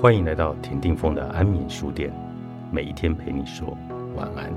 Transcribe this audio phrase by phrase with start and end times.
[0.00, 2.10] 欢迎来到田定峰的安眠书店，
[2.72, 3.76] 每一天陪你说
[4.16, 4.50] 晚安。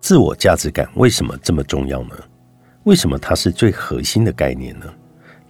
[0.00, 2.16] 自我价值感为什么这么重要呢？
[2.84, 4.86] 为什么它是最核心的概念呢？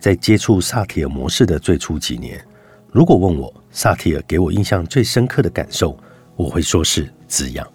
[0.01, 2.45] 在接触萨提尔模式的最初几年，
[2.91, 5.97] 如果问我萨提尔给我印象最深刻的感受，
[6.37, 7.67] 我会说是滋养。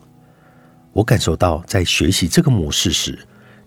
[0.93, 3.17] 我感受到在学习这个模式时，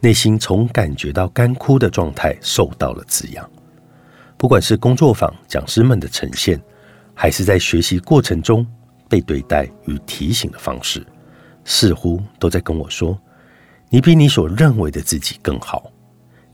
[0.01, 3.49] 内心从感觉到干枯的状态受到了滋养。
[4.37, 6.61] 不管是工作坊讲师们的呈现，
[7.15, 8.67] 还是在学习过程中
[9.09, 11.07] 被对待与提醒的方式，
[11.65, 13.17] 似乎都在跟我说
[13.91, 15.93] ：“你比你所认为的自己更好，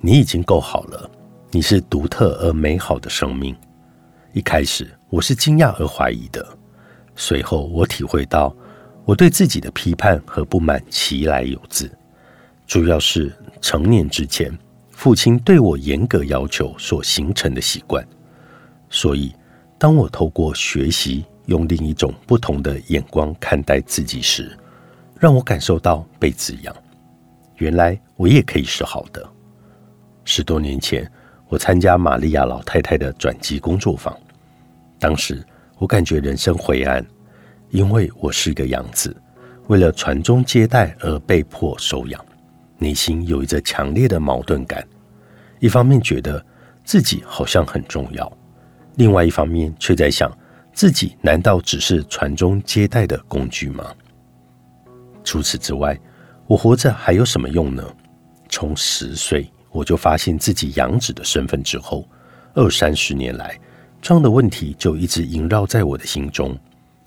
[0.01, 1.11] 你已经够好了。”
[1.53, 3.57] 你是独特而美好的生命。
[4.33, 6.56] 一开始我是惊讶而怀疑的，
[7.17, 8.55] 随后我体会到
[9.05, 11.91] 我对自己的批判和不满其来有自，
[12.67, 14.57] 主要是成年之前
[14.91, 18.07] 父亲对我严格要求所形成的习惯。
[18.91, 19.35] 所以，
[19.79, 24.57] 当我透过学习用另一种不同的眼光看待自己时，
[25.19, 26.77] 让我感受到被滋养。
[27.57, 29.29] 原来我也可以是好的。
[30.25, 31.11] 十多年前。
[31.49, 34.13] 我参加玛利亚老太太的转机工作坊，
[34.99, 35.47] 当时
[35.79, 37.05] 我感觉人生灰暗，
[37.71, 39.15] 因为我是一个养子，
[39.69, 42.25] 为了传宗接代而被迫收养，
[42.79, 44.87] 内心有一着强烈的矛盾感。
[45.59, 46.45] 一方面觉得
[46.85, 48.31] 自己好像很重要，
[48.97, 50.31] 另外一方面却在想，
[50.73, 53.95] 自己难道只是传宗接代的工具吗？
[55.23, 55.99] 除此之外，
[56.47, 57.83] 我活着还有什么用呢？
[58.49, 59.51] 从十岁。
[59.73, 62.09] 我就发现自己养子的身份之后，
[62.55, 63.61] 二三十年来，
[64.07, 66.57] 这样的问题就一直萦绕在我的心中。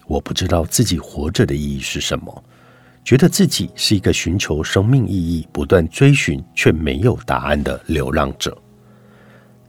[0.05, 2.44] 我不知道自己活着的意义是什么，
[3.06, 8.57] 觉得自己是一个寻求生命意义、不断追寻却没有答案的流浪者。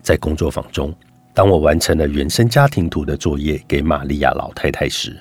[0.02, 0.92] 在工作坊中，
[1.32, 5.16] 当我完成了原生家庭图的作业给玛利亚老太太时，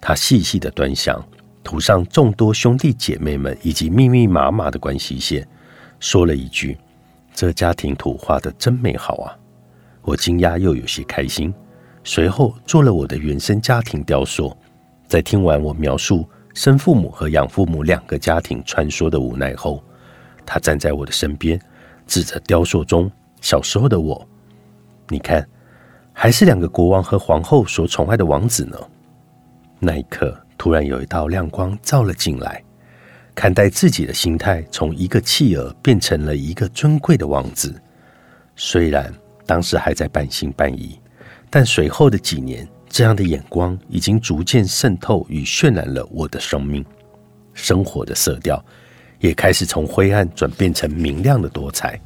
[0.00, 1.20] 她细细的端详
[1.64, 5.44] 图上众多兄弟姐妹们以及密密麻麻的关系线，
[5.98, 6.78] 说了一句。
[7.34, 9.34] 这家庭图画的真美好啊！
[10.02, 11.52] 我惊讶又有些开心。
[12.04, 14.56] 随后做了我的原生家庭雕塑，
[15.06, 19.82] 在听完我描述生父母和养父母两个家庭穿梭的无奈后，
[20.44, 21.60] 他站在我的身边，
[22.06, 23.10] 指着雕塑中
[23.40, 24.26] 小时候的我
[25.08, 25.48] ：“你看，
[26.12, 28.76] 还是两个国王和皇后所宠爱的王子呢。”
[29.78, 32.62] 那一刻，突然有一道亮光照了进来。
[33.34, 37.80] 看待自己的心态，从一个弃儿变成了一个尊贵的王子。
[38.56, 39.12] 虽然
[39.46, 40.98] 当时还在半信半疑，
[41.50, 46.84] 但随后的几年，这样的眼光已经逐渐渗透与渲染了我的生命。
[47.54, 48.64] 生活的色调
[49.20, 52.00] 也开始从灰暗转变成明亮的多彩。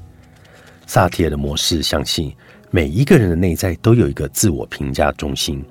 [0.87, 2.35] 萨提尔的模式相信，
[2.71, 5.65] 每一个人的内在都有一个自我评价中心，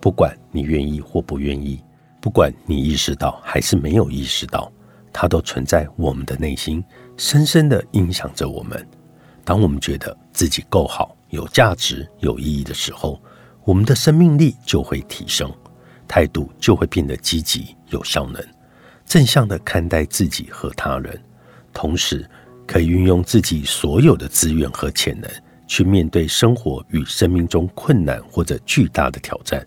[0.00, 1.82] 不管你愿意或不愿意，
[2.20, 4.70] 不管你意识到还是没有意识到。
[5.12, 6.84] 它都存在我们的内心，
[7.16, 8.86] 深深的影响着我们。
[9.46, 13.22] 当我们觉得自己够好、有价值、有意义的时候，
[13.64, 15.48] 我们的生命力就会提升，
[16.08, 18.44] 态度就会变得积极、有效能，
[19.04, 21.22] 正向的看待自己和他人，
[21.72, 22.28] 同时
[22.66, 25.30] 可以运用自己所有的资源和潜能
[25.68, 29.64] 去面对生活与生命中困难或者巨大的挑战。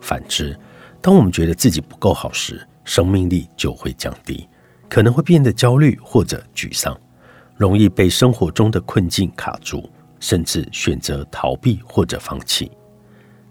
[0.00, 0.58] 反之，
[1.02, 4.48] 当我们觉得自己不够好时，生命力就会降低。
[4.88, 6.98] 可能会变得焦虑或者沮丧，
[7.60, 9.86] 容易被生活中的困境卡住，
[10.18, 12.72] 甚至选择逃避或者放弃。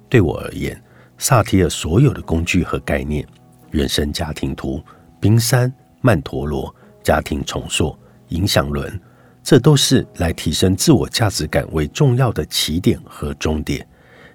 [0.10, 0.84] 对我而言，
[1.20, 3.24] 萨提尔所有的工具和概念——
[3.70, 4.84] 原生家庭图、
[5.20, 5.72] 冰山、
[6.02, 7.96] 曼陀罗、家庭重塑、
[8.30, 9.00] 影响轮，
[9.44, 13.88] 这都是来提升自我价值感为重要的起点和终点。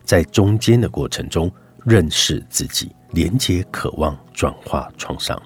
[0.04, 1.50] 在中间的过程中，
[1.84, 5.36] 认识自己，连接渴望，转化创伤。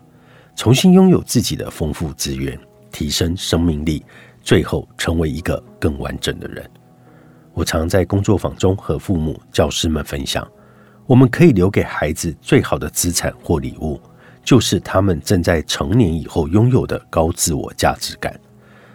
[0.55, 2.61] 重新拥有自己的丰富资源，
[2.91, 4.05] 提升生命力，
[4.43, 6.69] 最后成为一个更完整的人。
[7.53, 10.47] 我常在工作坊中和父母、教师们分享：
[11.07, 14.01] 我们可以留给孩子最好的资产或礼物，
[14.45, 18.39] 就是他们正在成年以后拥有的高自我价值感。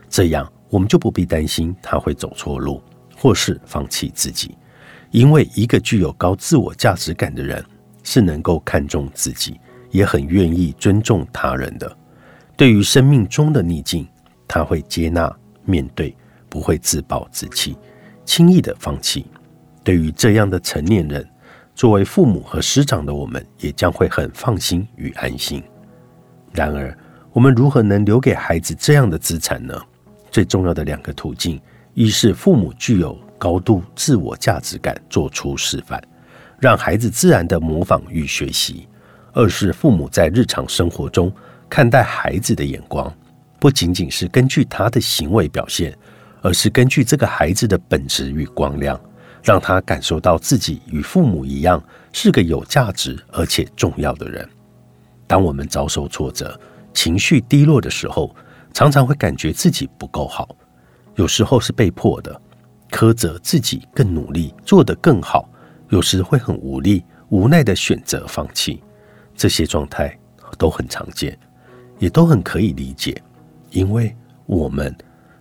[0.09, 2.81] 这样，我们就不必担心他会走错路，
[3.15, 4.57] 或是放弃自己，
[5.11, 7.63] 因为一个具有高自我价值感的人，
[8.03, 9.59] 是能够看重自己。
[9.91, 11.97] 也很愿意尊重他人的，
[12.55, 14.07] 对于生命中的逆境，
[14.47, 15.33] 他会接纳
[15.65, 16.15] 面对，
[16.49, 17.75] 不会自暴自弃，
[18.25, 19.25] 轻易的放弃。
[19.83, 21.27] 对于这样的成年人，
[21.75, 25.63] 作为父母和师长的我们，也将会很放心与安心。
[26.53, 26.95] 然而，
[27.31, 29.75] 我们如何能留给孩子这样的资产呢？
[30.29, 31.59] 最重要的两个途径，
[31.95, 36.01] 一是父母具有高度自我价值感，做出示范，
[36.59, 38.87] 让孩子自然的模仿与学习；
[39.33, 41.33] 二是父母在日常生活中
[41.73, 43.11] 看待孩子的眼光，
[43.59, 45.91] 不仅仅是根据他的行为表现，
[46.43, 48.99] 而是根据这个孩子的本质与光亮。
[49.41, 54.47] 让他感受到自己与父母一样是个有价值而且重要的人。
[55.25, 56.57] 当我们遭受挫折、
[56.93, 58.33] 情绪低落的时候，
[58.71, 60.55] 常常会感觉自己不够好，
[61.15, 62.39] 有时候是被迫的，
[62.91, 65.49] 苛责自己更努力做得更好；
[65.89, 68.83] 有时会很无力、无奈的选择放弃。
[69.35, 70.15] 这些状态
[70.55, 71.35] 都很常见，
[72.03, 73.15] 也都很可以理解，
[73.69, 74.13] 因为
[74.45, 74.93] 我们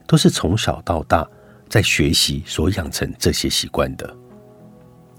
[0.07, 1.29] 都是从小到大。
[1.69, 4.15] 在学习所养成这些习惯的。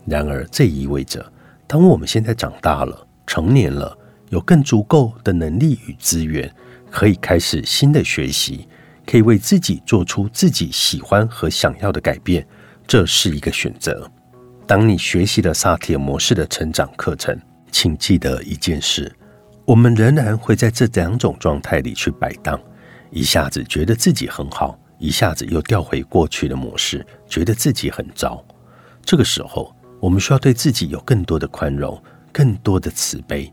[0.05, 1.33] 然而，这意味着，
[1.65, 3.97] 当我们现在长大了、成年了，
[4.29, 6.49] 有更足够的能力与资源，
[6.91, 8.67] 可以开始新的学习，
[9.05, 12.47] 可以为自己做出自己喜欢和想要的改变，
[12.85, 14.09] 这是一个选择。
[14.67, 17.35] 当你学习了萨提尔模式的成长课程，
[17.71, 19.11] 请记得一件事：
[19.65, 22.59] 我们仍然会在这两种状态里去摆荡，
[23.11, 24.77] 一下子觉得自己很好。
[24.99, 28.41] 一下子又掉回过去的模式，觉得自己很糟。
[29.03, 32.01] 这个时候，我们需要对自己有更多的宽容，
[32.31, 33.51] 更多的慈悲，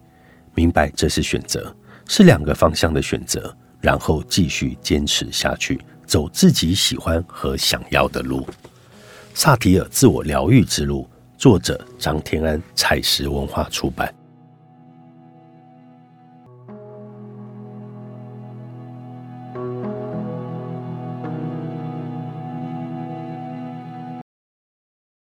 [0.55, 1.75] 明白这是选择，
[2.07, 8.47] 是两个方向的选择，然后继续坚持下去，走自己喜欢和想要的路。
[9.35, 14.15] 萨提尔自我疗愈之路，作者张天安，采石文化出版。